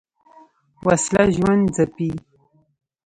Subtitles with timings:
[0.87, 2.09] وسله ژوند ځپي